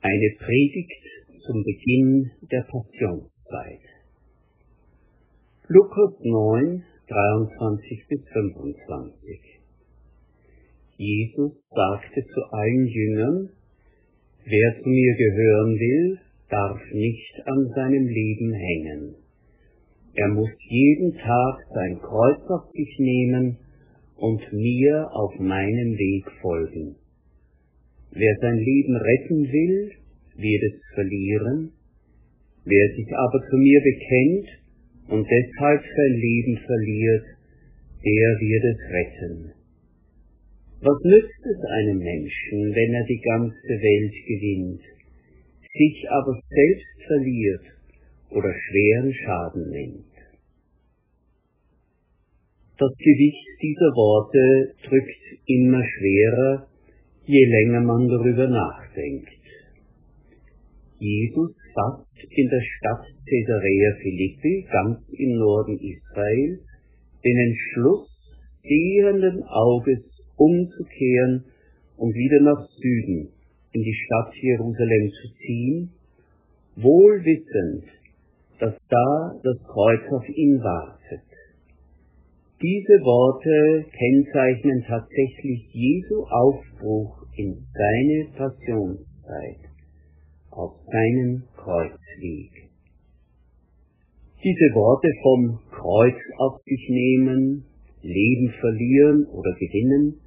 Eine 0.00 0.30
Predigt 0.38 1.02
zum 1.44 1.64
Beginn 1.64 2.30
der 2.52 2.62
Passionszeit. 2.70 3.82
Lukas 5.66 6.14
9, 6.22 6.84
23 7.08 8.06
bis 8.08 8.20
25. 8.32 9.40
Jesus 10.98 11.52
sagte 11.74 12.24
zu 12.32 12.40
allen 12.52 12.86
Jüngern, 12.86 13.50
wer 14.44 14.82
zu 14.82 14.88
mir 14.88 15.16
gehören 15.16 15.74
will, 15.74 16.18
darf 16.48 16.78
nicht 16.92 17.34
an 17.46 17.66
seinem 17.74 18.06
Leben 18.06 18.52
hängen. 18.52 19.14
Er 20.14 20.28
muss 20.28 20.50
jeden 20.68 21.18
Tag 21.18 21.58
sein 21.74 21.98
Kreuz 21.98 22.40
auf 22.50 22.70
sich 22.70 22.98
nehmen 23.00 23.58
und 24.14 24.52
mir 24.52 25.08
auf 25.12 25.34
meinem 25.40 25.98
Weg 25.98 26.30
folgen. 26.40 26.94
Wer 28.12 28.34
sein 28.40 28.58
Leben 28.58 28.96
retten 28.96 29.52
will, 29.52 29.92
wird 30.36 30.62
es 30.62 30.80
verlieren. 30.94 31.72
Wer 32.64 32.86
sich 32.96 33.08
aber 33.12 33.40
zu 33.50 33.56
mir 33.56 33.80
bekennt 33.80 34.48
und 35.08 35.26
deshalb 35.28 35.82
sein 35.82 36.14
Leben 36.14 36.56
verliert, 36.66 37.24
der 38.04 38.28
wird 38.40 38.64
es 38.64 38.80
retten. 38.92 39.52
Was 40.80 41.02
nützt 41.02 41.42
es 41.42 41.60
einem 41.70 41.98
Menschen, 41.98 42.74
wenn 42.74 42.94
er 42.94 43.04
die 43.04 43.20
ganze 43.20 43.74
Welt 43.82 44.14
gewinnt, 44.26 44.82
sich 45.74 46.06
aber 46.08 46.40
selbst 46.48 47.02
verliert 47.06 47.64
oder 48.30 48.54
schweren 48.54 49.12
Schaden 49.12 49.70
nimmt? 49.70 50.04
Das 52.78 52.94
Gewicht 52.96 53.48
dieser 53.60 53.90
Worte 53.98 54.74
drückt 54.86 55.24
immer 55.46 55.82
schwerer, 55.82 56.68
je 57.28 57.44
länger 57.44 57.80
man 57.80 58.08
darüber 58.08 58.48
nachdenkt. 58.48 59.28
Jesus 60.98 61.52
fasst 61.74 62.24
in 62.30 62.48
der 62.48 62.62
Stadt 62.62 63.04
Caesarea 63.28 63.90
Philippi, 64.02 64.66
ganz 64.72 64.98
im 65.12 65.32
Norden 65.36 65.78
Israels, 65.78 66.60
den 67.22 67.36
Entschluss, 67.48 68.08
sehenden 68.62 69.42
Auges 69.44 70.00
umzukehren 70.36 71.44
und 71.98 72.14
wieder 72.14 72.40
nach 72.40 72.66
Süden 72.80 73.28
in 73.72 73.82
die 73.82 73.98
Stadt 74.06 74.34
Jerusalem 74.34 75.10
zu 75.10 75.28
ziehen, 75.44 75.90
wohl 76.76 77.22
wissend, 77.24 77.84
dass 78.58 78.74
da 78.88 79.34
das 79.42 79.58
Kreuz 79.68 80.00
auf 80.12 80.26
ihn 80.28 80.58
wartet. 80.60 81.28
Diese 82.60 82.98
Worte 83.04 83.84
kennzeichnen 83.92 84.82
tatsächlich 84.88 85.68
Jesu 85.72 86.24
Aufbruch 86.24 87.17
in 87.38 87.54
seine 87.72 88.26
Passionszeit, 88.36 89.62
auf 90.50 90.74
seinen 90.90 91.44
Kreuzweg. 91.56 92.50
Diese 94.42 94.74
Worte 94.74 95.08
vom 95.22 95.60
Kreuz 95.70 96.16
auf 96.38 96.60
sich 96.64 96.88
nehmen, 96.90 97.64
Leben 98.02 98.52
verlieren 98.60 99.26
oder 99.26 99.52
gewinnen, 99.54 100.20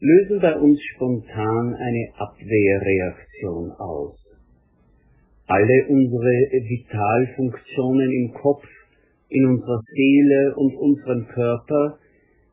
lösen 0.00 0.40
bei 0.40 0.54
uns 0.58 0.78
spontan 0.94 1.74
eine 1.74 2.08
Abwehrreaktion 2.18 3.70
aus. 3.72 4.18
Alle 5.46 5.86
unsere 5.88 6.34
Vitalfunktionen 6.68 8.12
im 8.12 8.32
Kopf 8.34 8.66
in 9.30 9.46
unserer 9.46 9.80
Seele 9.88 10.54
und 10.56 10.76
unserem 10.76 11.26
Körper 11.28 11.98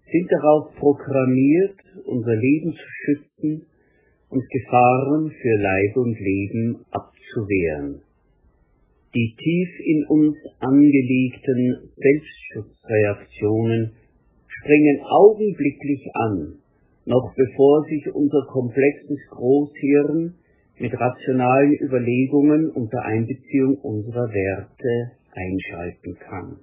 sind 0.09 0.31
darauf 0.31 0.73
programmiert, 0.75 1.79
unser 2.05 2.35
Leben 2.35 2.71
zu 2.71 2.87
schützen 3.03 3.67
und 4.33 4.49
Gefahren 4.49 5.29
für 5.29 5.57
Leib 5.61 5.95
und 5.95 6.19
Leben 6.19 6.85
abzuwehren. 6.89 8.01
Die 9.13 9.35
tief 9.37 9.69
in 9.85 10.05
uns 10.07 10.35
angelegten 10.59 11.91
Selbstschutzreaktionen 11.95 13.91
springen 14.47 15.01
augenblicklich 15.05 16.09
an, 16.15 16.55
noch 17.05 17.31
bevor 17.35 17.83
sich 17.83 18.11
unser 18.11 18.47
komplexes 18.51 19.19
Großhirn 19.29 20.33
mit 20.79 20.99
rationalen 20.99 21.77
Überlegungen 21.79 22.71
unter 22.71 23.05
Einbeziehung 23.05 23.77
unserer 23.83 24.33
Werte 24.33 25.11
einschalten 25.31 26.17
kann. 26.17 26.57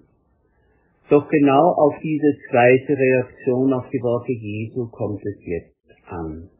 Doch 1.08 1.28
genau 1.28 1.72
auf 1.76 1.94
diese 2.02 2.36
zweite 2.50 2.98
Reaktion 2.98 3.72
auf 3.72 3.88
die 3.92 4.02
Worte 4.02 4.32
Jesu 4.32 4.88
kommt 4.90 5.24
es 5.24 5.38
jetzt 5.44 6.08
an. 6.08 6.50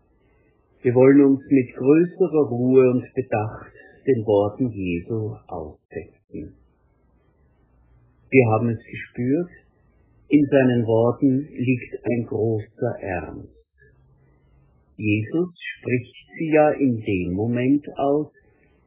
Wir 0.82 0.94
wollen 0.94 1.20
uns 1.20 1.40
mit 1.50 1.76
größerer 1.76 2.48
Ruhe 2.48 2.90
und 2.90 3.04
Bedacht 3.14 3.72
den 4.06 4.24
Worten 4.24 4.70
Jesu 4.70 5.36
aussetzen. 5.46 6.56
Wir 8.30 8.46
haben 8.46 8.70
es 8.70 8.78
gespürt, 8.78 9.50
in 10.28 10.46
seinen 10.50 10.86
Worten 10.86 11.48
liegt 11.52 11.92
ein 12.02 12.24
großer 12.24 12.92
Ernst. 13.02 13.60
Jesus 14.96 15.50
spricht 15.58 16.14
sie 16.38 16.50
ja 16.54 16.70
in 16.70 16.96
dem 16.96 17.34
Moment 17.34 17.84
aus, 17.98 18.32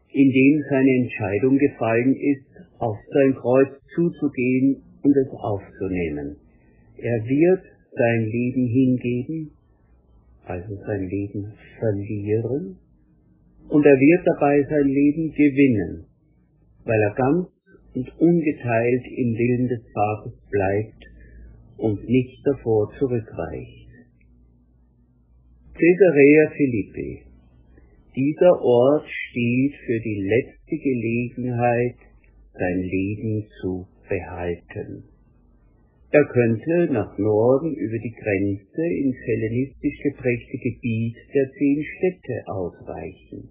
in 0.09 0.29
dem 0.31 0.63
seine 0.69 0.95
Entscheidung 1.03 1.57
gefallen 1.57 2.15
ist, 2.15 2.79
auf 2.79 2.97
sein 3.11 3.35
Kreuz 3.35 3.69
zuzugehen 3.93 4.81
und 5.03 5.15
es 5.15 5.29
aufzunehmen. 5.29 6.37
Er 6.97 7.19
wird 7.25 7.63
sein 7.91 8.25
Leben 8.25 8.65
hingeben, 8.65 9.51
also 10.45 10.75
sein 10.85 11.07
Leben 11.07 11.53
verlieren, 11.79 12.77
und 13.69 13.85
er 13.85 13.99
wird 13.99 14.27
dabei 14.35 14.61
sein 14.69 14.87
Leben 14.87 15.31
gewinnen, 15.31 16.05
weil 16.83 17.01
er 17.01 17.13
ganz 17.15 17.47
und 17.95 18.19
ungeteilt 18.19 19.05
im 19.15 19.33
Willen 19.37 19.67
des 19.67 19.81
Vaters 19.93 20.33
bleibt 20.49 21.03
und 21.77 22.03
nicht 22.03 22.41
davor 22.45 22.91
zurückweicht. 22.97 23.89
Caesarea 25.73 26.49
Philippi 26.55 27.33
dieser 28.15 28.61
Ort 28.61 29.07
steht 29.09 29.73
für 29.87 29.99
die 29.99 30.21
letzte 30.21 30.77
Gelegenheit, 30.77 31.95
sein 32.53 32.79
Leben 32.81 33.47
zu 33.59 33.87
behalten. 34.07 35.12
Er 36.13 36.25
könnte 36.25 36.93
nach 36.93 37.17
Norden 37.17 37.73
über 37.73 37.97
die 37.97 38.13
Grenze 38.13 38.85
ins 38.85 39.17
hellenistisch 39.25 39.97
geprägte 40.03 40.57
Gebiet 40.59 41.15
der 41.33 41.49
zehn 41.57 41.83
Städte 41.83 42.43
ausweichen. 42.45 43.49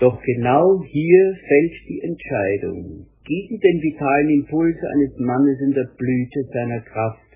Doch 0.00 0.20
genau 0.20 0.82
hier 0.84 1.34
fällt 1.48 1.72
die 1.88 2.02
Entscheidung 2.02 3.06
gegen 3.24 3.58
den 3.58 3.80
vitalen 3.80 4.28
Impuls 4.28 4.76
eines 4.76 5.16
Mannes 5.16 5.58
in 5.62 5.72
der 5.72 5.88
Blüte 5.96 6.42
seiner 6.52 6.80
Kraft, 6.80 7.32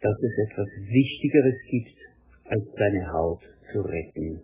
dass 0.00 0.18
es 0.18 0.50
etwas 0.50 0.68
Wichtigeres 0.90 1.54
gibt, 1.70 1.98
als 2.46 2.64
seine 2.76 3.12
Haut 3.12 3.42
zu 3.70 3.80
retten. 3.80 4.40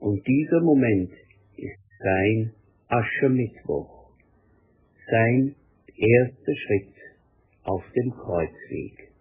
Und 0.00 0.26
dieser 0.26 0.62
Moment 0.62 1.12
ist 1.56 1.78
sein 2.02 2.50
Aschermittwoch, 2.88 4.10
sein 5.08 5.54
erster 5.94 6.56
Schritt 6.56 6.95
auf 7.66 7.84
dem 7.94 8.10
Kreuzweg. 8.12 9.12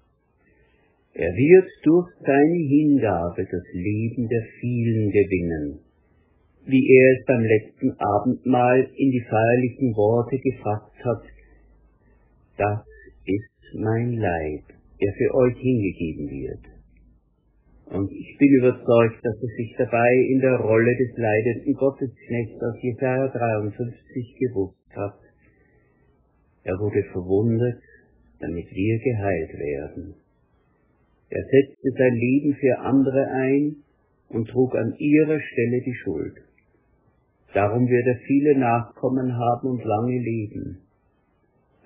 Er 1.14 1.32
wird 1.32 1.70
durch 1.84 2.10
seine 2.26 2.62
Hingabe 2.68 3.46
das 3.50 3.64
Leben 3.74 4.28
der 4.28 4.44
vielen 4.60 5.10
gewinnen, 5.12 5.80
wie 6.66 6.84
er 6.84 7.18
es 7.18 7.26
beim 7.26 7.44
letzten 7.44 7.92
Abendmahl 8.00 8.90
in 8.98 9.12
die 9.12 9.26
feierlichen 9.30 9.96
Worte 9.96 10.38
gefasst 10.38 10.98
hat, 11.04 11.24
das 12.58 12.86
ist 13.26 13.80
mein 13.80 14.14
Leib, 14.14 14.64
der 15.02 15.14
für 15.14 15.36
euch 15.36 15.58
hingegeben 15.58 16.30
wird. 16.30 16.76
Und 17.86 18.12
ich 18.12 18.38
bin 18.38 18.50
überzeugt, 18.60 19.24
dass 19.24 19.36
er 19.36 19.56
sich 19.56 19.76
dabei 19.78 20.12
in 20.30 20.40
der 20.40 20.58
Rolle 20.58 20.96
des 20.98 21.16
leidenden 21.18 21.74
Gottesknechts 21.76 22.62
aus 22.62 22.82
Jesaja 22.82 23.28
53 23.28 24.36
gewusst 24.40 24.90
hat. 24.96 25.20
Er 26.64 26.74
wurde 26.80 27.04
verwundet, 27.12 27.80
damit 28.46 28.70
wir 28.70 29.00
geheilt 29.00 29.54
werden. 29.54 30.16
Er 31.30 31.44
setzte 31.44 31.90
sein 31.98 32.16
Leben 32.16 32.54
für 32.56 32.80
andere 32.80 33.28
ein 33.32 33.78
und 34.30 34.48
trug 34.48 34.76
an 34.76 34.94
ihrer 35.00 35.40
Stelle 35.40 35.82
die 35.82 35.96
Schuld. 36.04 36.36
Darum 37.54 37.88
wird 37.88 38.06
er 38.06 38.20
viele 38.28 38.58
Nachkommen 38.58 39.34
haben 39.34 39.70
und 39.70 39.84
lange 39.84 40.20
leben. 40.20 40.82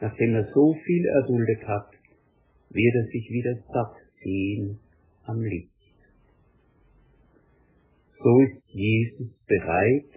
Nachdem 0.02 0.36
er 0.36 0.52
so 0.54 0.74
viel 0.86 1.06
erduldet 1.06 1.68
hat, 1.68 1.92
wird 2.70 2.96
er 2.96 3.06
sich 3.06 3.30
wieder 3.30 3.56
satt 3.74 3.96
ziehen 4.22 4.80
am 5.26 5.42
Licht. 5.42 5.70
So 8.22 8.40
ist 8.42 8.64
Jesus 8.68 9.32
bereit, 9.48 10.12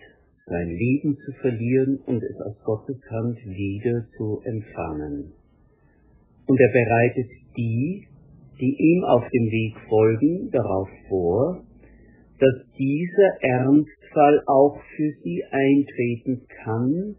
sein 0.46 0.68
Leben 0.68 1.16
zu 1.24 1.32
verlieren 1.40 1.98
und 2.06 2.22
es 2.22 2.40
aus 2.40 2.58
Gottes 2.64 3.00
Hand 3.10 3.38
wieder 3.46 4.06
zu 4.16 4.40
empfangen. 4.44 5.32
Und 6.46 6.60
er 6.60 6.72
bereitet 6.72 7.30
die, 7.56 8.06
die 8.60 8.76
ihm 8.78 9.04
auf 9.04 9.22
dem 9.28 9.46
Weg 9.50 9.74
folgen, 9.88 10.50
darauf 10.50 10.88
vor, 11.08 11.64
dass 12.38 12.66
dieser 12.76 13.30
Ernstfall 13.40 14.42
auch 14.46 14.80
für 14.96 15.12
sie 15.22 15.44
eintreten 15.50 16.42
kann 16.64 17.16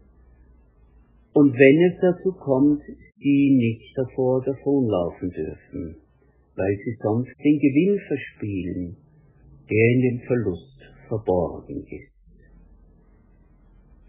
und 1.34 1.52
wenn 1.52 1.90
es 1.90 2.00
dazu 2.00 2.32
kommt, 2.32 2.82
sie 3.18 3.50
nicht 3.56 3.92
davor 3.96 4.44
davonlaufen 4.44 5.30
dürfen, 5.30 5.96
weil 6.54 6.76
sie 6.84 6.96
sonst 7.02 7.32
den 7.42 7.58
Gewinn 7.58 7.98
verspielen, 8.06 8.96
der 9.68 9.84
in 9.94 10.00
dem 10.00 10.20
Verlust 10.26 10.78
verborgen 11.08 11.84
ist. 11.88 12.12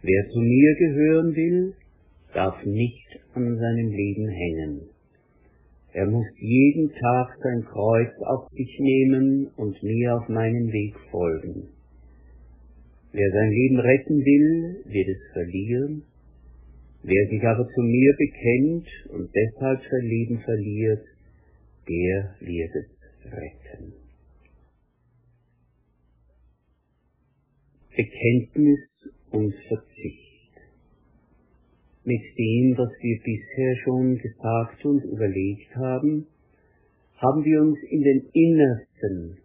Wer 0.04 0.30
zu 0.30 0.40
mir 0.40 0.76
gehören 0.76 1.36
will, 1.36 1.74
darf 2.36 2.64
nicht 2.64 3.08
an 3.34 3.58
seinem 3.58 3.90
Leben 3.90 4.28
hängen. 4.28 4.95
Er 5.96 6.06
muss 6.08 6.28
jeden 6.36 6.92
Tag 6.92 7.38
sein 7.42 7.64
Kreuz 7.72 8.12
auf 8.26 8.50
sich 8.52 8.80
nehmen 8.80 9.48
und 9.56 9.82
mir 9.82 10.18
auf 10.18 10.28
meinen 10.28 10.70
Weg 10.74 10.94
folgen. 11.10 11.70
Wer 13.14 13.32
sein 13.32 13.50
Leben 13.50 13.80
retten 13.80 14.26
will, 14.26 14.84
wird 14.92 15.08
es 15.08 15.32
verlieren. 15.32 16.04
Wer 17.02 17.30
sich 17.30 17.42
aber 17.44 17.66
zu 17.66 17.82
mir 17.82 18.14
bekennt 18.18 18.88
und 19.14 19.30
deshalb 19.34 19.80
sein 19.90 20.06
Leben 20.06 20.40
verliert, 20.42 21.06
der 21.88 22.36
wird 22.42 22.76
es 22.76 23.32
retten. 23.32 23.94
Bekenntnis 27.96 28.80
und 29.32 29.54
Verzicht. 29.70 30.25
Mit 32.06 32.22
dem, 32.38 32.78
was 32.78 32.92
wir 33.02 33.18
bisher 33.18 33.76
schon 33.84 34.16
gesagt 34.20 34.86
und 34.86 35.04
überlegt 35.06 35.76
haben, 35.76 36.28
haben 37.18 37.44
wir 37.44 37.62
uns 37.62 37.80
in 37.90 38.02
den 38.04 38.30
innersten, 38.32 39.38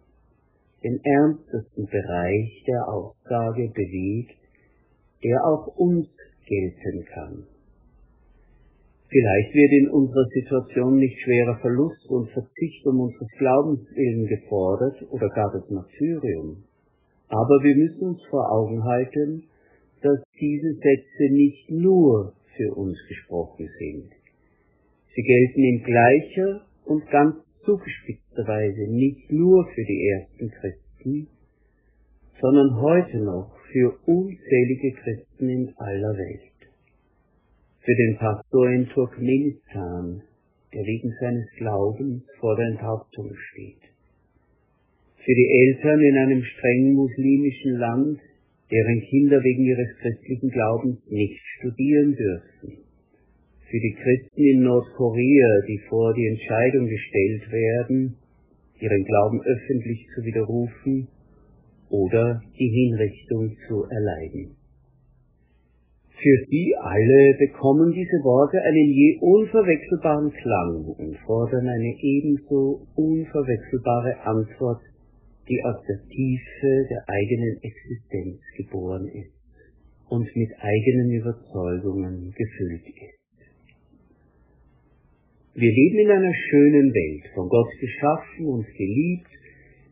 den 0.83 0.99
ernstesten 1.03 1.87
Bereich 1.87 2.63
der 2.67 2.87
Aussage 2.87 3.67
bewegt, 3.73 4.37
der 5.23 5.43
auch 5.43 5.75
uns 5.75 6.07
gelten 6.45 7.05
kann. 7.05 7.43
Vielleicht 9.09 9.53
wird 9.55 9.71
in 9.81 9.89
unserer 9.89 10.25
Situation 10.31 10.95
nicht 10.97 11.19
schwerer 11.19 11.57
Verlust 11.61 12.05
und 12.09 12.29
Verzicht 12.29 12.85
um 12.85 12.99
unseres 13.01 13.27
Glaubens 13.39 13.81
willen 13.95 14.27
gefordert 14.27 15.01
oder 15.09 15.27
gar 15.29 15.51
das 15.51 15.67
Martyrium. 15.69 16.63
Aber 17.27 17.63
wir 17.63 17.75
müssen 17.75 18.09
uns 18.09 18.21
vor 18.29 18.51
Augen 18.51 18.83
halten, 18.83 19.43
dass 20.03 20.21
diese 20.39 20.73
Sätze 20.75 21.33
nicht 21.33 21.71
nur 21.71 22.33
für 22.55 22.73
uns 22.75 22.97
gesprochen 23.07 23.69
sind. 23.79 24.11
Sie 25.15 25.21
gelten 25.21 25.63
in 25.63 25.83
gleicher 25.83 26.65
und 26.85 27.09
ganz 27.09 27.35
zugespitzter 27.65 28.47
Weise 28.47 28.91
nicht 28.91 29.31
nur 29.31 29.67
für 29.67 29.83
die 29.83 30.09
ersten 30.09 30.49
Christen, 30.51 31.27
sondern 32.39 32.81
heute 32.81 33.17
noch 33.19 33.55
für 33.71 33.97
unzählige 34.05 34.93
Christen 35.03 35.49
in 35.49 35.73
aller 35.77 36.17
Welt. 36.17 36.41
Für 37.79 37.95
den 37.95 38.17
Pastor 38.17 38.69
in 38.69 38.87
Turkmenistan, 38.89 40.23
der 40.73 40.83
wegen 40.83 41.13
seines 41.19 41.49
Glaubens 41.57 42.23
vor 42.39 42.55
der 42.55 42.67
Enthauptung 42.67 43.31
steht. 43.35 43.81
Für 45.17 45.33
die 45.33 45.49
Eltern 45.67 46.01
in 46.01 46.17
einem 46.17 46.43
streng 46.43 46.93
muslimischen 46.93 47.73
Land, 47.77 48.19
deren 48.71 49.01
Kinder 49.01 49.43
wegen 49.43 49.65
ihres 49.65 49.89
christlichen 49.99 50.49
Glaubens 50.49 50.97
nicht 51.09 51.41
studieren 51.59 52.15
dürfen. 52.15 52.77
Für 53.69 53.79
die 53.79 53.95
Christen 53.95 54.43
in 54.43 54.63
Nordkorea, 54.63 55.61
die 55.67 55.79
vor 55.89 56.13
die 56.13 56.27
Entscheidung 56.27 56.87
gestellt 56.87 57.51
werden, 57.51 58.15
ihren 58.79 59.03
Glauben 59.03 59.41
öffentlich 59.41 60.07
zu 60.15 60.23
widerrufen 60.23 61.07
oder 61.89 62.41
die 62.57 62.69
Hinrichtung 62.69 63.55
zu 63.67 63.83
erleiden. 63.83 64.55
Für 66.21 66.45
sie 66.49 66.75
alle 66.79 67.35
bekommen 67.39 67.91
diese 67.91 68.21
Worte 68.23 68.61
einen 68.61 68.89
je 68.93 69.17
unverwechselbaren 69.21 70.31
Klang 70.31 70.85
und 70.97 71.17
fordern 71.25 71.67
eine 71.67 71.95
ebenso 71.99 72.85
unverwechselbare 72.95 74.21
Antwort 74.23 74.81
die 75.47 75.63
aus 75.63 75.83
der 75.87 75.99
Tiefe 76.07 76.87
der 76.89 77.03
eigenen 77.07 77.57
Existenz 77.61 78.39
geboren 78.57 79.07
ist 79.07 79.41
und 80.09 80.27
mit 80.35 80.51
eigenen 80.59 81.11
Überzeugungen 81.11 82.31
gefüllt 82.31 82.87
ist. 82.87 83.21
Wir 85.53 85.71
leben 85.71 85.99
in 85.99 86.11
einer 86.11 86.33
schönen 86.33 86.93
Welt, 86.93 87.33
von 87.33 87.49
Gott 87.49 87.71
geschaffen 87.79 88.45
und 88.45 88.65
geliebt, 88.65 89.27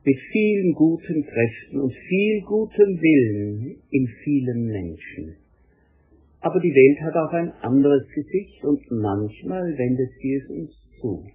mit 0.06 0.18
vielen 0.32 0.74
guten 0.74 1.24
Kräften 1.24 1.82
und 1.82 1.94
viel 1.94 2.42
gutem 2.48 3.02
Willen 3.02 3.82
in 3.92 4.08
vielen 4.24 4.66
Menschen. 4.68 5.36
Aber 6.42 6.60
die 6.62 6.74
Welt 6.74 7.02
hat 7.02 7.16
auch 7.16 7.34
ein 7.34 7.52
anderes 7.62 8.08
Gesicht 8.16 8.64
und 8.64 8.80
manchmal 8.90 9.78
wendet 9.78 10.10
sie 10.22 10.36
es 10.36 10.50
uns 10.50 10.72
zu. 11.02 11.28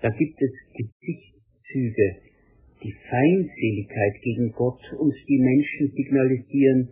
Da 0.00 0.08
gibt 0.08 0.40
es 0.40 0.52
Gesichtszüge, 0.72 2.31
die 2.82 2.94
Feindseligkeit 3.08 4.14
gegen 4.22 4.52
Gott 4.52 4.82
und 4.98 5.14
die 5.28 5.38
Menschen 5.38 5.92
signalisieren, 5.94 6.88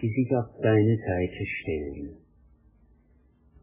die 0.00 0.08
sich 0.08 0.30
auf 0.36 0.46
seine 0.60 0.96
Seite 0.96 1.44
stellen. 1.60 2.22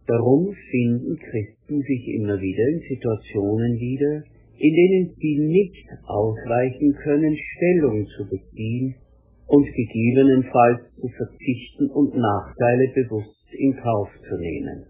Darum 0.07 0.53
finden 0.71 1.17
Christen 1.17 1.81
sich 1.81 2.07
immer 2.15 2.41
wieder 2.41 2.65
in 2.73 2.81
Situationen 2.89 3.79
wieder, 3.79 4.23
in 4.57 4.73
denen 4.73 5.15
sie 5.15 5.37
nicht 5.37 5.87
ausweichen 6.07 6.93
können, 7.03 7.37
Stellung 7.37 8.05
zu 8.17 8.27
beziehen 8.27 8.95
und 9.47 9.65
gegebenenfalls 9.65 10.81
zu 10.95 11.07
verzichten 11.09 11.89
und 11.91 12.15
Nachteile 12.15 12.91
bewusst 12.95 13.53
in 13.53 13.75
Kauf 13.77 14.09
zu 14.27 14.37
nehmen. 14.37 14.85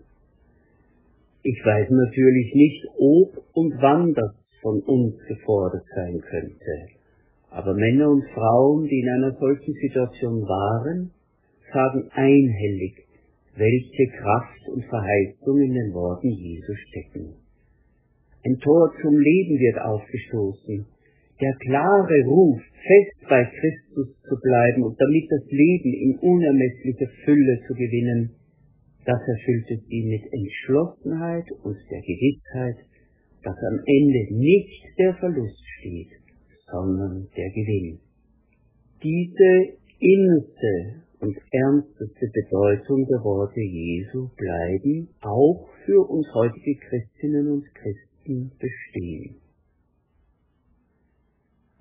Ich 1.43 1.59
weiß 1.63 1.89
natürlich 1.89 2.53
nicht, 2.53 2.85
ob 2.97 3.43
und 3.53 3.73
wann 3.79 4.13
das 4.13 4.38
von 4.61 4.81
uns 4.81 5.15
gefordert 5.27 5.85
sein 5.95 6.19
könnte. 6.21 6.99
Aber 7.49 7.73
Männer 7.73 8.09
und 8.09 8.23
Frauen, 8.33 8.87
die 8.87 8.99
in 8.99 9.09
einer 9.09 9.31
solchen 9.39 9.73
Situation 9.73 10.41
waren, 10.43 11.11
sagen 11.73 12.09
einhellig, 12.11 13.05
welche 13.55 14.05
Kraft 14.21 14.67
und 14.73 14.85
Verheißung 14.85 15.59
in 15.59 15.73
den 15.73 15.93
Worten 15.93 16.29
Jesu 16.29 16.73
stecken. 16.87 17.35
Ein 18.45 18.57
Tor 18.59 18.93
zum 19.01 19.17
Leben 19.17 19.59
wird 19.59 19.79
aufgestoßen. 19.81 20.85
Der 21.41 21.53
klare 21.59 22.23
Ruf, 22.25 22.59
fest 22.59 23.29
bei 23.29 23.43
Christus 23.43 24.15
zu 24.23 24.35
bleiben 24.41 24.83
und 24.83 24.99
damit 24.99 25.27
das 25.29 25.45
Leben 25.51 25.93
in 25.93 26.19
unermesslicher 26.19 27.07
Fülle 27.25 27.59
zu 27.67 27.73
gewinnen, 27.73 28.35
das 29.05 29.19
erfüllte 29.19 29.83
sie 29.87 30.03
mit 30.05 30.23
Entschlossenheit 30.31 31.45
und 31.63 31.77
der 31.89 32.01
Gewissheit, 32.01 32.77
dass 33.43 33.55
am 33.55 33.79
Ende 33.85 34.35
nicht 34.35 34.83
der 34.97 35.15
Verlust 35.15 35.63
steht, 35.79 36.11
sondern 36.71 37.27
der 37.35 37.49
Gewinn. 37.49 37.99
Diese 39.01 39.79
innerste 39.99 41.03
und 41.19 41.37
ernsteste 41.51 42.31
Bedeutung 42.33 43.05
der 43.07 43.23
Worte 43.23 43.59
Jesu 43.59 44.29
bleiben 44.35 45.09
auch 45.21 45.67
für 45.85 46.09
uns 46.09 46.27
heutige 46.33 46.79
Christinnen 46.79 47.51
und 47.51 47.65
Christen 47.75 48.51
bestehen. 48.59 49.41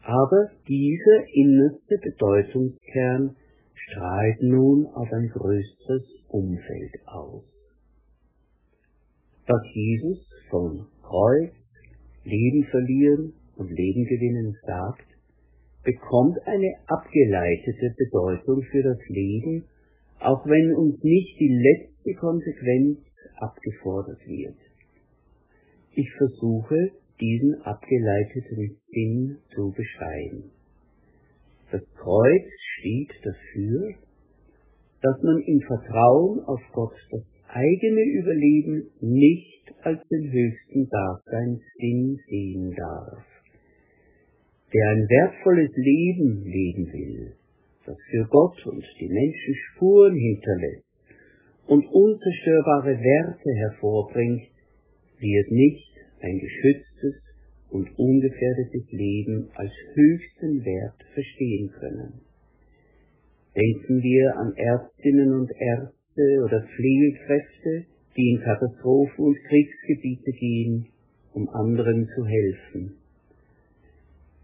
Aber 0.03 0.51
dieser 0.67 1.25
innerste 1.35 1.99
Bedeutungskern 2.03 3.37
strahlt 3.75 4.43
nun 4.43 4.87
auf 4.87 5.13
ein 5.13 5.29
größeres 5.29 6.05
Umfeld 6.29 6.95
aus. 7.07 7.45
Was 9.47 9.63
Jesus 9.73 10.27
von 10.51 10.87
Kreuz, 11.09 11.53
Leben 12.25 12.65
verlieren 12.71 13.33
und 13.57 13.71
Leben 13.71 14.05
gewinnen 14.05 14.55
sagt, 14.67 15.07
bekommt 15.83 16.37
eine 16.45 16.75
abgeleitete 16.87 17.95
Bedeutung 17.97 18.63
für 18.71 18.83
das 18.83 18.99
Leben, 19.09 19.65
auch 20.21 20.45
wenn 20.45 20.75
uns 20.75 21.03
nicht 21.03 21.41
die 21.41 21.49
letzte 21.49 22.21
Konsequenz 22.21 22.99
abgefordert 23.37 24.21
wird. 24.27 24.57
Ich 25.95 26.13
versuche, 26.19 26.91
diesen 27.19 27.55
abgeleiteten 27.63 28.77
Sinn 28.91 29.39
zu 29.55 29.73
beschreiben. 29.73 30.51
Das 31.73 31.83
Kreuz 31.97 32.47
steht 32.77 33.13
dafür, 33.25 33.95
dass 35.01 35.23
man 35.23 35.39
im 35.41 35.61
Vertrauen 35.61 36.41
auf 36.45 36.61
Gott 36.73 36.95
das 37.11 37.23
eigene 37.49 38.03
Überleben 38.21 38.91
nicht 39.01 39.75
als 39.83 40.01
den 40.09 40.31
höchsten 40.31 40.89
Daseinssinn 40.89 42.19
sehen 42.29 42.75
darf. 42.77 43.25
Wer 44.71 44.89
ein 44.91 45.09
wertvolles 45.09 45.71
Leben 45.75 46.45
leben 46.45 46.93
will, 46.93 47.33
das 47.87 47.97
für 48.11 48.27
Gott 48.29 48.67
und 48.67 48.85
die 49.01 49.09
Menschen 49.09 49.55
Spuren 49.55 50.15
hinterlässt 50.15 50.85
und 51.67 51.87
unzerstörbare 51.87 52.99
Werte 53.01 53.51
hervorbringt, 53.61 54.43
wird 55.19 55.51
nicht 55.51 55.93
ein 56.21 56.39
geschütztes 56.39 57.15
und 57.71 57.89
ungefährdetes 57.99 58.91
Leben 58.91 59.51
als 59.55 59.73
höchsten 59.95 60.65
Wert 60.65 61.03
verstehen 61.15 61.71
können. 61.79 62.21
Denken 63.57 64.03
wir 64.03 64.37
an 64.37 64.53
Ärztinnen 64.55 65.33
und 65.33 65.51
Ärzte 65.51 65.98
oder 66.45 66.63
Pflegekräfte, 66.63 67.87
die 68.17 68.31
in 68.31 68.41
Katastrophen 68.41 69.25
und 69.25 69.37
Kriegsgebiete 69.49 70.33
gehen, 70.33 70.87
um 71.33 71.49
anderen 71.51 72.09
zu 72.15 72.27
helfen. 72.27 72.97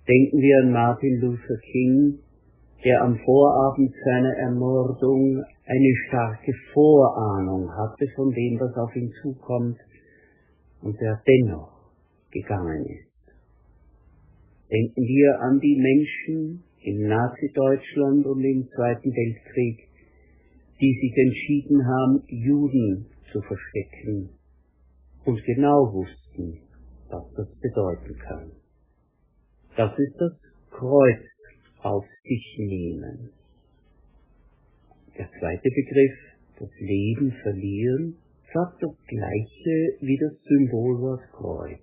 Denken 0.07 0.39
wir 0.39 0.59
an 0.63 0.73
Martin 0.73 1.21
Luther 1.21 1.59
King, 1.73 2.19
der 2.85 3.03
am 3.03 3.17
Vorabend 3.19 3.93
seiner 4.05 4.35
Ermordung 4.37 5.43
eine 5.67 5.95
starke 6.07 6.53
Vorahnung 6.73 7.71
hatte 7.71 8.07
von 8.15 8.31
dem, 8.31 8.61
was 8.61 8.77
auf 8.77 8.95
ihn 8.95 9.11
zukommt, 9.23 9.79
und 10.83 11.01
der 11.01 11.23
dennoch 11.27 11.73
gegangen 12.31 12.85
ist. 12.85 13.15
Denken 14.71 15.03
wir 15.03 15.41
an 15.41 15.59
die 15.61 15.77
Menschen 15.81 16.63
im 16.83 17.09
Nazi-Deutschland 17.09 18.27
und 18.27 18.45
im 18.45 18.69
Zweiten 18.69 19.11
Weltkrieg, 19.11 19.89
die 20.81 20.99
sich 21.01 21.17
entschieden 21.17 21.87
haben, 21.87 22.23
Juden 22.29 23.07
zu 23.33 23.41
verstecken 23.43 24.31
und 25.25 25.43
genau 25.45 25.93
wussten, 25.93 26.61
was 27.09 27.25
das 27.37 27.49
bedeuten 27.61 28.19
kann. 28.19 28.51
Das 29.77 29.99
ist 29.99 30.17
das 30.19 30.33
Kreuz 30.71 31.23
auf 31.83 32.05
sich 32.23 32.57
nehmen. 32.59 33.31
Der 35.19 35.29
zweite 35.39 35.71
Begriff, 35.71 36.19
das 36.59 36.71
Leben 36.81 37.33
verlieren, 37.43 38.17
sagt 38.53 38.83
das 38.83 38.97
gleiche 39.07 39.97
wie 40.01 40.19
das 40.19 40.33
Symbolwort 40.45 41.23
Kreuz. 41.33 41.81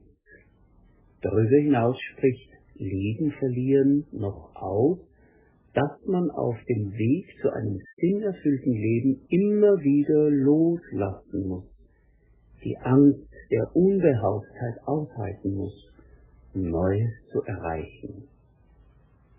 Darüber 1.21 1.57
hinaus 1.57 1.97
spricht 2.13 2.49
Leben 2.75 3.31
verlieren 3.31 4.05
noch 4.11 4.55
aus, 4.55 4.99
dass 5.73 6.05
man 6.05 6.29
auf 6.31 6.57
dem 6.67 6.91
Weg 6.91 7.25
zu 7.41 7.49
einem 7.49 7.79
sinnerfüllten 7.97 8.73
Leben 8.73 9.21
immer 9.29 9.79
wieder 9.79 10.29
loslassen 10.29 11.47
muss, 11.47 11.65
die 12.63 12.77
Angst 12.77 13.31
der 13.49 13.73
Unbehauptheit 13.75 14.75
aushalten 14.85 15.55
muss, 15.55 15.89
um 16.53 16.69
Neues 16.69 17.11
zu 17.31 17.41
erreichen. 17.43 18.27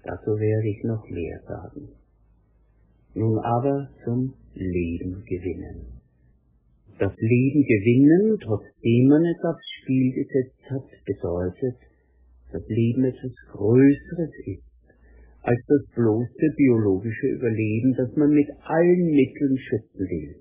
Dazu 0.05 0.31
werde 0.31 0.69
ich 0.69 0.83
noch 0.85 1.05
mehr 1.09 1.41
sagen. 1.47 1.89
Nun 3.15 3.39
aber 3.39 3.91
zum 4.05 4.33
Leben 4.55 5.23
gewinnen. 5.25 6.01
Das 6.99 7.13
Leben 7.17 7.63
gewinnen, 7.63 8.39
trotzdem 8.41 9.07
man 9.09 9.25
es 9.25 9.45
aufs 9.45 9.69
Spiel 9.81 10.13
gesetzt 10.13 10.71
hat, 10.71 10.89
bedeutet, 11.05 11.77
dass 12.53 12.67
Leben 12.69 13.05
etwas 13.05 13.33
Größeres 13.53 14.31
ist 14.47 14.72
als 15.43 15.61
das 15.67 15.83
bloße 15.95 16.55
biologische 16.57 17.27
Überleben, 17.29 17.95
das 17.97 18.15
man 18.17 18.31
mit 18.31 18.49
allen 18.63 19.07
Mitteln 19.07 19.59
schützen 19.59 20.07
will. 20.09 20.37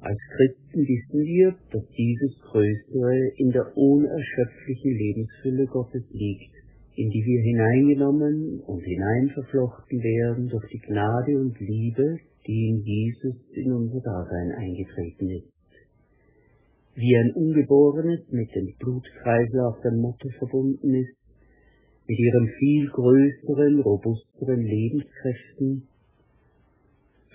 Als 0.00 0.18
Christen 0.36 0.82
wissen 0.86 1.24
wir, 1.24 1.54
dass 1.72 1.82
dieses 1.90 2.38
Größere 2.50 3.32
in 3.36 3.50
der 3.50 3.76
unerschöpflichen 3.76 4.92
Lebensfülle 4.92 5.66
Gottes 5.66 6.04
liegt, 6.10 6.54
in 6.94 7.10
die 7.10 7.24
wir 7.24 7.42
hineingenommen 7.42 8.60
und 8.60 8.82
hineinverflochten 8.82 9.98
werden 9.98 10.48
durch 10.48 10.66
die 10.70 10.78
Gnade 10.78 11.38
und 11.38 11.58
Liebe, 11.60 12.18
die 12.46 12.68
in 12.70 12.82
Jesus 12.82 13.36
in 13.54 13.72
unser 13.72 14.00
Dasein 14.00 14.52
eingetreten 14.52 15.30
ist. 15.30 15.52
Wie 16.94 17.16
ein 17.16 17.32
Ungeborenes 17.34 18.20
mit 18.30 18.52
dem 18.54 18.74
Blutkreislauf 18.78 19.80
der 19.82 19.92
Mutter 19.92 20.28
verbunden 20.38 20.94
ist, 20.94 21.17
mit 22.08 22.18
ihren 22.18 22.48
viel 22.58 22.88
größeren, 22.88 23.80
robusteren 23.80 24.62
Lebenskräften, 24.62 25.86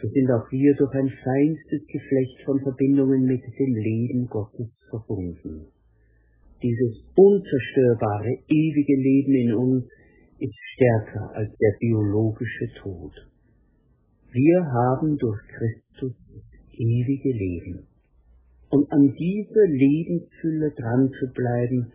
so 0.02 0.10
sind 0.10 0.32
auch 0.32 0.52
wir 0.52 0.76
durch 0.76 0.94
ein 0.96 1.10
feinstes 1.10 1.88
Geflecht 1.88 2.42
von 2.44 2.60
Verbindungen 2.60 3.24
mit 3.24 3.42
dem 3.42 3.76
Leben 3.76 4.28
Gottes 4.28 4.68
verbunden. 4.90 5.68
Dieses 6.62 7.06
unzerstörbare, 7.16 8.34
ewige 8.50 8.96
Leben 8.96 9.34
in 9.34 9.54
uns 9.54 9.86
ist 10.40 10.56
stärker 10.74 11.36
als 11.36 11.56
der 11.56 11.78
biologische 11.80 12.68
Tod. 12.82 13.14
Wir 14.32 14.66
haben 14.66 15.18
durch 15.18 15.40
Christus 15.48 16.16
das 16.34 16.74
ewige 16.74 17.30
Leben. 17.30 17.88
Und 18.70 18.92
an 18.92 19.14
dieser 19.14 19.68
Lebensfülle 19.68 20.72
dran 20.72 21.12
zu 21.20 21.32
bleiben, 21.32 21.94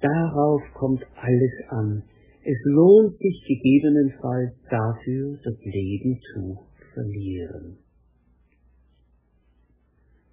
darauf 0.00 0.62
kommt 0.74 1.04
alles 1.16 1.52
an, 1.68 2.02
es 2.50 2.58
lohnt 2.64 3.16
sich 3.18 3.44
gegebenenfalls 3.46 4.54
dafür, 4.68 5.38
das 5.44 5.54
Leben 5.62 6.18
zu 6.32 6.58
verlieren. 6.94 7.78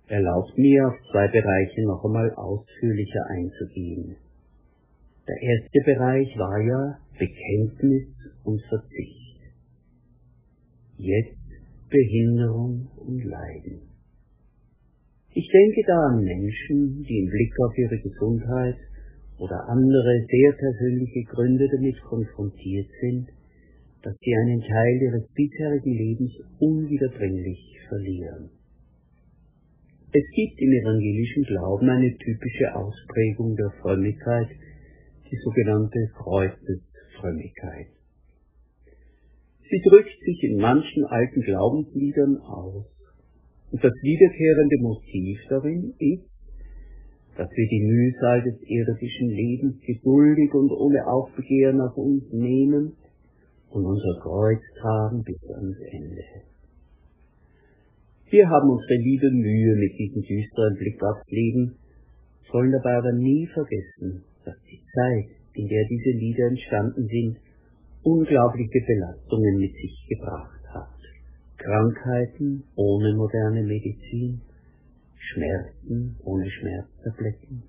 Erlaubt 0.08 0.58
mir, 0.58 0.88
auf 0.88 0.96
zwei 1.12 1.28
Bereiche 1.28 1.84
noch 1.84 2.04
einmal 2.06 2.32
ausführlicher 2.34 3.24
einzugehen. 3.30 4.16
Der 5.28 5.42
erste 5.42 5.80
Bereich 5.86 6.28
war 6.38 6.60
ja 6.62 6.98
Bekenntnis 7.20 8.08
und 8.44 8.62
Verzicht. 8.70 9.42
Jetzt 10.98 11.38
Behinderung 11.90 12.88
und 12.96 13.24
Leiden. 13.26 13.82
Ich 15.34 15.48
denke 15.52 15.82
da 15.86 16.00
an 16.14 16.24
Menschen, 16.24 17.04
die 17.04 17.20
im 17.20 17.30
Blick 17.30 17.54
auf 17.60 17.78
ihre 17.78 18.00
Gesundheit 18.00 18.78
oder 19.40 19.70
andere 19.70 20.26
sehr 20.30 20.52
persönliche 20.54 21.24
Gründe 21.30 21.68
damit 21.70 22.00
konfrontiert 22.02 22.88
sind, 23.02 23.28
dass 24.04 24.16
sie 24.20 24.34
einen 24.36 24.62
Teil 24.62 25.02
ihres 25.02 25.28
bisherigen 25.34 25.94
Lebens 25.94 26.32
unwiederbringlich 26.60 27.78
verlieren. 27.88 28.50
Es 30.14 30.24
gibt 30.34 30.60
im 30.60 30.72
evangelischen 30.72 31.44
Glauben 31.44 31.90
eine 31.90 32.16
typische 32.18 32.74
Ausprägung 32.74 33.56
der 33.56 33.72
Frömmigkeit, 33.82 34.48
die 35.30 35.38
sogenannte 35.44 36.00
Kreuzesfrömmigkeit. 36.16 37.88
Sie 39.70 39.82
drückt 39.90 40.18
sich 40.26 40.44
in 40.44 40.58
manchen 40.58 41.04
alten 41.06 41.42
Glaubensliedern 41.42 42.38
aus, 42.38 42.86
und 43.70 43.84
das 43.84 43.92
wiederkehrende 44.02 44.78
Motiv 44.80 45.40
darin 45.50 45.94
ist, 46.00 46.37
dass 47.38 47.50
wir 47.52 47.68
die 47.70 47.86
Mühsal 47.86 48.42
des 48.42 48.58
irdischen 48.66 49.30
Lebens 49.30 49.76
geduldig 49.86 50.54
und 50.54 50.72
ohne 50.72 51.06
Aufbegehren 51.06 51.80
auf 51.82 51.96
uns 51.96 52.24
nehmen 52.34 52.98
und 53.70 53.86
unser 53.86 54.20
Kreuz 54.22 54.62
tragen 54.82 55.24
bis 55.24 55.38
ans 55.54 55.78
Ende. 55.92 56.24
Wir 58.30 58.50
haben 58.50 58.70
unsere 58.70 58.98
liebe 59.00 59.30
Mühe 59.32 59.76
mit 59.76 59.94
diesem 59.98 60.22
düsteren 60.22 60.76
Blick 60.78 61.02
aufs 61.04 61.30
Leben, 61.30 61.78
sollen 62.52 62.72
dabei 62.72 62.98
aber 62.98 63.14
nie 63.14 63.48
vergessen, 63.54 64.24
dass 64.44 64.58
die 64.66 64.82
Zeit, 64.96 65.30
in 65.54 65.68
der 65.68 65.86
diese 65.90 66.18
Lieder 66.18 66.48
entstanden 66.48 67.08
sind, 67.08 67.38
unglaubliche 68.04 68.82
Belastungen 68.86 69.58
mit 69.60 69.74
sich 69.74 70.08
gebracht 70.10 70.64
hat. 70.74 71.00
Krankheiten 71.58 72.64
ohne 72.76 73.16
moderne 73.16 73.64
Medizin, 73.64 74.42
Schmerzen 75.34 76.18
ohne 76.24 76.50
Schmerztabletten, 76.50 77.64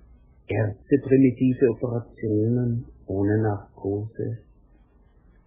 Ärzte 0.47 0.97
primitive 1.03 1.69
Operationen 1.69 2.85
ohne 3.05 3.41
Narkose, 3.41 4.39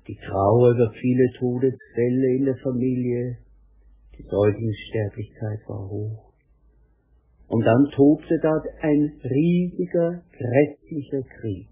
die 0.06 0.16
Trauer 0.16 0.74
über 0.74 0.92
viele 1.00 1.26
Todesfälle 1.38 2.36
in 2.36 2.44
der 2.44 2.56
Familie, 2.56 3.38
die 4.18 4.22
Säuglingssterblichkeit 4.22 5.60
war 5.68 5.88
hoch. 5.88 6.32
Und 7.48 7.64
dann 7.64 7.84
tobte 7.94 8.38
dort 8.42 8.66
ein 8.80 9.12
riesiger, 9.24 10.22
grässlicher 10.32 11.22
Krieg, 11.40 11.68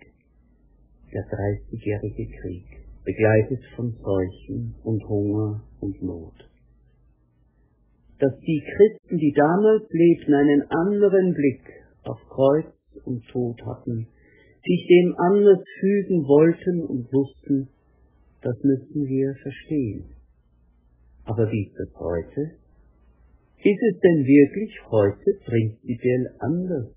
der 1.13 1.25
Dreißigjährige 1.25 2.27
Krieg, 2.41 2.67
begleitet 3.05 3.65
von 3.77 3.93
Seuchen 3.93 4.75
und 4.85 5.03
Hunger 5.09 5.63
und 5.81 6.03
Not 6.03 6.50
dass 8.21 8.39
die 8.41 8.63
Christen, 8.63 9.17
die 9.17 9.33
damals 9.33 9.83
lebten, 9.91 10.35
einen 10.35 10.63
anderen 10.71 11.33
Blick 11.33 11.65
auf 12.05 12.21
Kreuz 12.29 12.67
und 13.05 13.27
Tod 13.29 13.61
hatten, 13.65 14.07
sich 14.63 14.87
dem 14.87 15.15
anders 15.17 15.65
fügen 15.81 16.23
wollten 16.29 16.85
und 16.85 17.13
wussten, 17.13 17.69
das 18.43 18.57
müssen 18.63 19.09
wir 19.09 19.35
verstehen. 19.43 20.05
Aber 21.25 21.51
wie 21.51 21.67
ist 21.67 21.77
das 21.79 21.95
heute? 21.99 22.61
Ist 23.63 23.83
es 23.93 24.01
denn 24.01 24.25
wirklich 24.25 24.73
heute 24.91 25.31
prinzipiell 25.45 26.35
anders? 26.41 26.93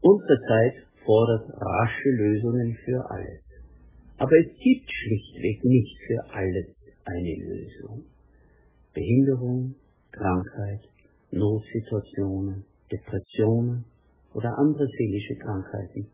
Unsere 0.00 0.40
Zeit 0.48 0.74
fordert 1.04 1.48
rasche 1.54 2.10
Lösungen 2.10 2.76
für 2.84 3.10
alles. 3.10 3.40
Aber 4.18 4.36
es 4.38 4.48
gibt 4.48 4.90
schlichtweg 4.90 5.64
nicht 5.64 5.96
für 6.06 6.34
alles 6.34 6.66
eine 7.04 7.36
Lösung. 7.44 8.04
Behinderung, 8.92 9.74
Krankheit, 10.12 10.80
Notsituationen, 11.30 12.64
Depressionen 12.90 13.84
oder 14.34 14.56
andere 14.58 14.86
seelische 14.86 15.36
Krankheiten. 15.36 16.06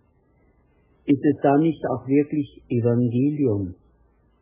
Ist 1.04 1.24
es 1.24 1.40
da 1.42 1.56
nicht 1.58 1.82
auch 1.86 2.06
wirklich 2.06 2.62
Evangelium 2.68 3.74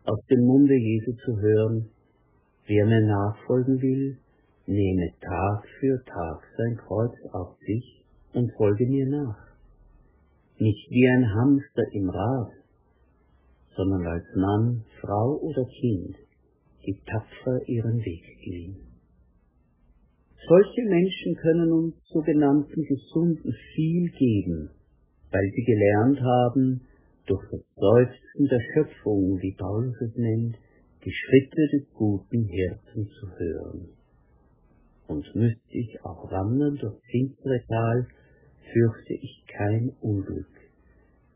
aus 0.04 0.20
dem 0.30 0.44
Munde 0.44 0.74
Jesu 0.74 1.12
zu 1.24 1.40
hören, 1.40 1.90
wer 2.66 2.86
mir 2.86 3.00
nachfolgen 3.06 3.80
will, 3.80 4.18
nehme 4.66 5.10
Tag 5.20 5.66
für 5.78 6.02
Tag 6.04 6.42
sein 6.56 6.76
Kreuz 6.76 7.12
auf 7.32 7.56
sich 7.66 8.04
und 8.32 8.50
folge 8.56 8.86
mir 8.86 9.06
nach. 9.06 9.38
Nicht 10.58 10.90
wie 10.90 11.08
ein 11.08 11.34
Hamster 11.34 11.82
im 11.92 12.08
Rad, 12.08 12.52
sondern 13.76 14.06
als 14.06 14.24
Mann, 14.36 14.84
Frau 15.00 15.38
oder 15.42 15.64
Kind, 15.64 16.16
die 16.86 16.98
tapfer 17.06 17.68
ihren 17.68 17.98
Weg 17.98 18.24
gehen. 18.42 18.93
Solche 20.46 20.82
Menschen 20.82 21.34
können 21.36 21.72
uns 21.72 21.94
sogenannten 22.08 22.82
Gesunden 22.82 23.54
viel 23.74 24.10
geben, 24.10 24.70
weil 25.30 25.50
sie 25.54 25.64
gelernt 25.64 26.20
haben, 26.20 26.80
durch 27.26 27.42
das 27.50 27.62
Seufzen 27.76 28.46
der 28.50 28.60
Schöpfung, 28.74 29.38
wie 29.40 29.56
Paulus 29.56 29.96
es 30.02 30.14
nennt, 30.16 30.56
die 31.02 31.12
Schritte 31.12 31.68
des 31.72 31.94
guten 31.94 32.44
Hirten 32.44 33.08
zu 33.08 33.30
hören. 33.38 33.88
Und 35.06 35.34
müsste 35.34 35.78
ich 35.78 36.04
auch 36.04 36.30
wandern 36.30 36.76
durch 36.76 37.00
finstere 37.10 37.62
Tal, 37.66 38.06
fürchte 38.70 39.14
ich 39.14 39.44
kein 39.46 39.92
Unglück, 40.02 40.54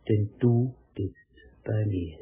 denn 0.06 0.28
du 0.38 0.74
bist 0.94 1.14
bei 1.64 1.86
mir. 1.86 2.18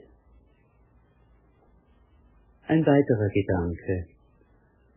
Ein 2.69 2.87
weiterer 2.87 3.29
Gedanke. 3.33 4.07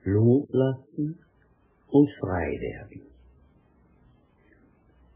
Loslassen 0.04 1.20
und 1.92 2.10
frei 2.20 2.48
werden. 2.60 3.10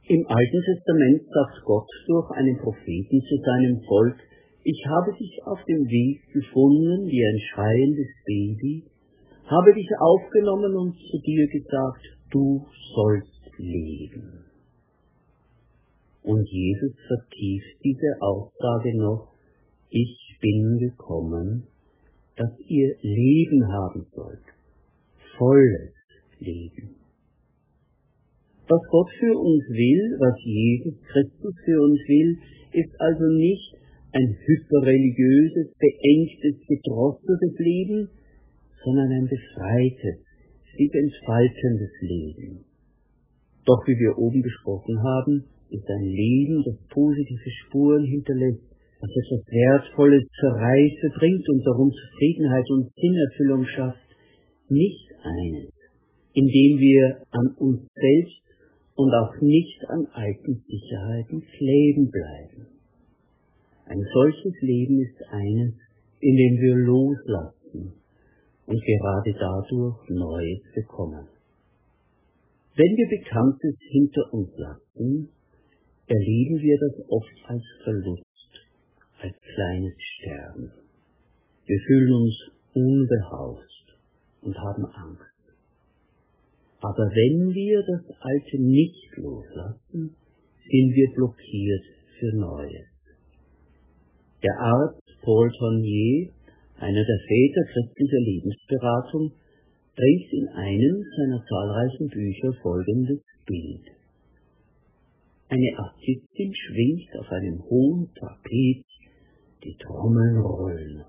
Im 0.06 0.26
Alten 0.28 0.62
Testament 0.66 1.22
sagt 1.32 1.64
Gott 1.66 1.88
durch 2.08 2.30
einen 2.32 2.58
Propheten 2.58 3.22
zu 3.22 3.36
seinem 3.38 3.82
Volk, 3.88 4.18
ich 4.66 4.86
habe 4.88 5.14
dich 5.14 5.40
auf 5.46 5.60
dem 5.66 5.86
Weg 5.88 6.22
gefunden 6.34 7.08
wie 7.08 7.24
ein 7.24 7.40
schreiendes 7.52 8.12
Baby, 8.26 8.84
habe 9.46 9.74
dich 9.74 9.88
aufgenommen 10.00 10.76
und 10.76 10.96
zu 10.96 11.20
dir 11.20 11.48
gesagt, 11.48 12.04
du 12.32 12.66
sollst 12.96 13.58
leben. 13.58 14.46
Und 16.24 16.48
Jesus 16.50 16.96
vertieft 17.08 17.84
diese 17.84 18.22
Aussage 18.22 18.98
noch, 18.98 19.34
ich 19.90 20.38
bin 20.42 20.80
gekommen, 20.80 21.68
dass 22.36 22.52
ihr 22.68 22.96
Leben 23.02 23.68
haben 23.68 24.06
sollt, 24.16 24.48
volles 25.38 26.03
Leben. 26.44 26.96
Was 28.68 28.82
Gott 28.92 29.10
für 29.20 29.36
uns 29.38 29.64
will, 29.70 30.04
was 30.20 30.36
Jesus 30.44 30.96
Christus 31.12 31.56
für 31.66 31.80
uns 31.82 32.00
will, 32.08 32.38
ist 32.72 32.94
also 33.00 33.26
nicht 33.36 33.76
ein 34.14 34.30
hyperreligiöses, 34.46 35.74
beengtes, 35.80 36.56
gedrosseltes 36.68 37.56
Leben, 37.60 38.10
sondern 38.84 39.12
ein 39.12 39.28
befreites, 39.28 40.22
sich 40.78 40.92
entfaltendes 40.94 41.94
Leben. 42.02 42.66
Doch 43.66 43.82
wie 43.88 43.98
wir 43.98 44.18
oben 44.18 44.42
besprochen 44.42 45.02
haben, 45.02 45.44
ist 45.70 45.90
ein 45.90 46.06
Leben, 46.06 46.64
das 46.66 46.78
positive 46.90 47.50
Spuren 47.66 48.06
hinterlässt, 48.06 48.62
das 49.02 49.10
etwas 49.10 49.44
Wertvolles 49.50 50.24
zur 50.40 50.52
Reife 50.52 51.08
bringt 51.18 51.50
und 51.50 51.66
darum 51.66 51.92
Zufriedenheit 51.92 52.70
und 52.70 52.92
Sinnerfüllung 52.96 53.66
schafft, 53.66 54.08
nicht 54.70 55.08
eines, 55.24 55.73
in 56.34 56.48
dem 56.48 56.80
wir 56.80 57.24
an 57.32 57.56
uns 57.58 57.82
selbst 57.94 58.42
und 58.96 59.14
auch 59.14 59.34
nicht 59.42 59.80
an 59.90 60.08
alten 60.14 60.64
Sicherheiten 60.68 61.42
kleben 61.58 62.10
bleiben. 62.10 62.68
Ein 63.86 64.02
solches 64.14 64.54
Leben 64.62 65.02
ist 65.02 65.22
eines, 65.30 65.74
in 66.20 66.36
dem 66.36 66.62
wir 66.62 66.76
loslassen 66.76 67.94
und 68.66 68.82
gerade 68.82 69.34
dadurch 69.40 70.10
Neues 70.10 70.62
bekommen. 70.74 71.28
Wenn 72.76 72.98
wir 72.98 73.20
Bekanntes 73.20 73.76
hinter 73.92 74.34
uns 74.34 74.50
lassen, 74.58 75.30
erleben 76.08 76.58
wir 76.60 76.78
das 76.80 77.10
oft 77.10 77.38
als 77.46 77.64
Verlust, 77.84 78.26
als 79.20 79.36
kleines 79.56 79.94
Sterben. 79.98 80.72
Wir 81.66 81.80
fühlen 81.88 82.14
uns 82.14 82.36
unbehaust 82.74 83.98
und 84.42 84.58
haben 84.58 84.86
Angst. 84.86 85.33
Aber 86.84 87.08
wenn 87.08 87.54
wir 87.56 87.80
das 87.80 88.04
Alte 88.20 88.62
nicht 88.62 89.08
loslassen, 89.16 90.18
sind 90.68 90.88
wir 90.92 91.10
blockiert 91.16 91.86
für 92.20 92.36
Neues. 92.36 92.92
Der 94.44 94.52
Arzt 94.60 95.08
Paul 95.24 95.50
Tournier, 95.58 96.28
einer 96.76 97.06
der 97.06 97.20
Väter 97.24 97.64
christlicher 97.72 98.20
Lebensberatung, 98.20 99.32
bringt 99.96 100.34
in 100.34 100.48
einem 100.50 101.04
seiner 101.16 101.42
zahlreichen 101.48 102.10
Bücher 102.10 102.52
folgendes 102.62 103.24
Bild. 103.46 103.88
Eine 105.48 105.72
Artistin 105.78 106.52
schwingt 106.54 107.16
auf 107.18 107.32
einem 107.32 107.64
hohen 107.64 108.12
Trapez, 108.14 108.84
die 109.64 109.78
Trommeln 109.80 110.38
rollen. 110.42 111.06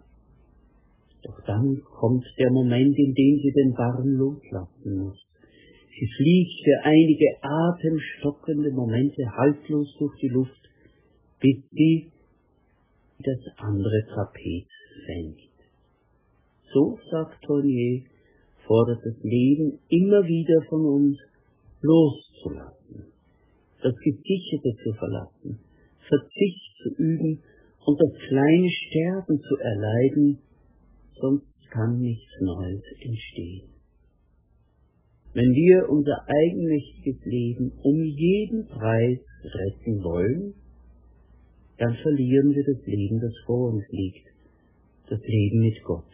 Doch 1.25 1.41
dann 1.47 1.83
kommt 1.83 2.25
der 2.39 2.53
Moment, 2.53 2.97
in 2.97 3.13
dem 3.13 3.39
sie 3.43 3.53
den 3.57 3.75
Barren 3.75 4.15
loslassen 4.15 4.99
muss. 4.99 5.34
Sie 5.97 6.09
fliegt 6.17 6.65
für 6.65 6.85
einige 6.85 7.27
atemstockende 7.41 8.73
Momente 8.73 9.31
haltlos 9.37 9.95
durch 9.99 10.19
die 10.21 10.29
Luft, 10.29 10.69
bis 11.41 11.63
sie 11.71 12.11
das 13.21 13.39
andere 13.59 14.05
Trapez 14.09 14.67
fängt. 15.07 15.39
So, 16.73 16.99
sagt 17.11 17.45
Tournier, 17.45 18.03
fordert 18.67 19.05
das 19.05 19.23
Leben 19.23 19.79
immer 19.89 20.27
wieder 20.27 20.63
von 20.69 20.85
uns, 20.85 21.19
loszulassen, 21.81 23.13
das 23.83 23.95
Gesicherte 23.97 24.75
zu 24.83 24.93
verlassen, 24.95 25.61
Verzicht 26.09 26.77
zu 26.83 26.95
üben 26.97 27.41
und 27.87 28.01
das 28.01 28.19
kleine 28.29 28.69
Sterben 28.69 29.41
zu 29.41 29.57
erleiden, 29.59 30.39
sonst 31.21 31.71
kann 31.71 32.01
nichts 32.01 32.33
Neues 32.41 32.83
entstehen. 33.01 33.74
Wenn 35.35 35.51
wir 35.51 35.91
unser 35.91 36.17
eigenmächtiges 36.29 37.25
Leben 37.25 37.73
um 37.83 38.05
jeden 38.05 38.67
Preis 38.69 39.19
retten 39.43 39.99
wollen, 40.05 40.55
dann 41.77 41.93
verlieren 42.03 42.55
wir 42.55 42.63
das 42.63 42.87
Leben, 42.87 43.19
das 43.19 43.35
vor 43.45 43.73
uns 43.73 43.83
liegt, 43.91 44.29
das 45.11 45.19
Leben 45.21 45.59
mit 45.59 45.83
Gott. 45.83 46.07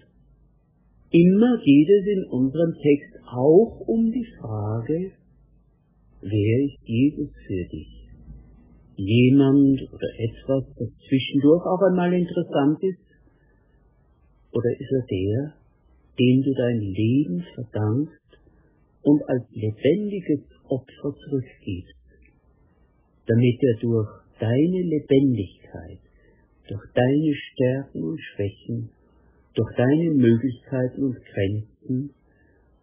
Immer 1.10 1.58
geht 1.58 1.88
es 2.00 2.06
in 2.06 2.24
unserem 2.30 2.72
Text 2.80 3.20
auch 3.26 3.80
um 3.86 4.10
die 4.10 4.26
Frage, 4.40 5.12
wer 6.22 6.64
ist 6.64 6.80
Jesus 6.82 7.30
für 7.46 7.64
dich? 7.76 8.08
Jemand 8.96 9.82
oder 9.92 10.08
etwas, 10.16 10.64
das 10.78 10.88
zwischendurch 11.08 11.66
auch 11.66 11.82
einmal 11.90 12.14
interessant 12.14 12.82
ist? 12.84 13.04
Oder 14.52 14.70
ist 14.78 14.92
er 14.92 15.04
der, 15.10 15.54
dem 16.18 16.42
du 16.42 16.54
dein 16.54 16.80
Leben 16.80 17.44
verdankst 17.54 18.19
und 19.02 19.22
als 19.28 19.44
lebendiges 19.50 20.40
Opfer 20.68 21.14
zurückgibst, 21.24 21.96
damit 23.26 23.58
er 23.62 23.80
durch 23.80 24.08
deine 24.38 24.82
Lebendigkeit, 24.82 26.00
durch 26.68 26.84
deine 26.94 27.34
Stärken 27.34 28.04
und 28.04 28.20
Schwächen, 28.20 28.90
durch 29.54 29.76
deine 29.76 30.10
Möglichkeiten 30.10 31.02
und 31.04 31.16
Grenzen, 31.24 32.14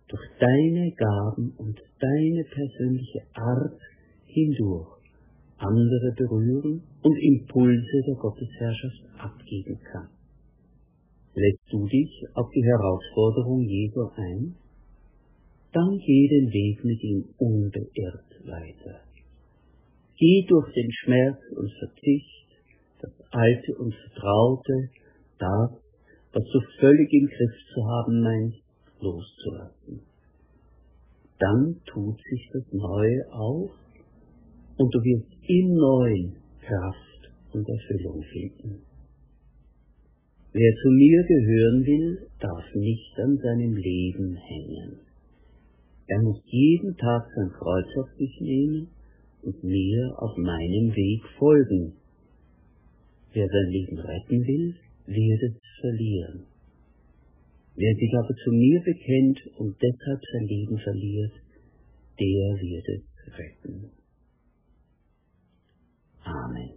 durch 0.08 0.28
deine 0.40 0.92
Gaben 0.92 1.54
und 1.58 1.80
deine 2.00 2.44
persönliche 2.44 3.22
Art 3.34 3.80
hindurch 4.26 4.98
andere 5.58 6.14
berühren 6.16 6.84
und 7.02 7.18
Impulse 7.18 8.02
der 8.06 8.16
Gottesherrschaft 8.16 9.02
abgeben 9.18 9.80
kann. 9.92 10.10
Lässt 11.34 11.72
du 11.72 11.86
dich 11.88 12.26
auf 12.34 12.50
die 12.54 12.64
Herausforderung 12.64 13.62
Jesu 13.62 14.02
ein? 14.16 14.56
Dann 15.74 16.00
geh 16.00 16.28
den 16.28 16.52
Weg 16.52 16.84
mit 16.84 17.04
ihm 17.04 17.26
unbeirrt 17.38 18.32
weiter. 18.46 19.02
Geh 20.18 20.46
durch 20.48 20.74
den 20.74 20.92
Schmerz 20.92 21.38
und 21.56 21.72
Verzicht, 21.80 22.48
das 23.02 23.14
Alte 23.32 23.76
und 23.78 23.94
Vertraute, 23.94 24.90
das, 25.38 25.72
was 26.34 26.44
du 26.44 26.60
völlig 26.80 27.12
im 27.14 27.28
Griff 27.28 27.56
zu 27.74 27.86
haben 27.86 28.22
meinst, 28.22 28.64
loszulassen. 29.00 30.02
Dann 31.40 31.76
tut 31.86 32.20
sich 32.32 32.50
das 32.52 32.74
Neue 32.74 33.32
auf 33.32 33.72
und 34.78 34.94
du 34.94 35.00
wirst 35.00 35.32
im 35.48 35.74
Neuen 35.76 36.36
Kraft 36.62 37.32
und 37.54 37.68
Erfüllung 37.70 38.24
finden. 38.24 38.82
Wer 40.54 40.74
zu 40.82 40.90
mir 40.90 41.24
gehören 41.24 41.86
will, 41.86 42.28
darf 42.40 42.66
nicht 42.74 43.20
an 43.20 43.38
seinem 43.38 43.76
Leben 43.76 44.36
hängen. 44.36 45.07
Er 46.08 46.22
muss 46.22 46.42
jeden 46.46 46.96
Tag 46.96 47.28
sein 47.36 47.52
Kreuz 47.52 47.86
auf 48.00 48.10
sich 48.18 48.40
nehmen 48.40 48.88
und 49.42 49.64
mir 49.64 50.16
auf 50.18 50.38
meinem 50.38 50.96
Weg 50.96 51.22
folgen. 51.38 51.94
Wer 53.34 53.48
sein 53.48 53.70
Leben 53.72 54.00
retten 54.00 54.48
will, 54.48 54.76
wird 55.06 55.44
es 55.44 55.62
verlieren. 55.82 56.46
Wer 57.76 57.94
sich 57.94 58.12
aber 58.18 58.34
zu 58.44 58.52
mir 58.52 58.82
bekennt 58.82 59.40
und 59.60 59.76
deshalb 59.82 60.22
sein 60.34 60.48
Leben 60.48 60.78
verliert, 60.80 61.34
der 62.20 62.56
wird 62.58 62.88
es 62.90 63.38
retten. 63.38 63.92
Amen. 66.24 66.77